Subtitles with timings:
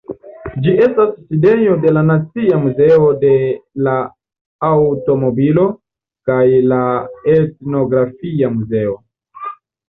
[0.67, 3.33] Ĝi estas sidejo de la Nacia Muzeo de
[3.87, 3.93] la
[4.69, 5.67] Aŭtomobilo
[6.31, 6.41] kaj
[6.73, 6.81] la
[7.37, 8.99] Etnografia Muzeo.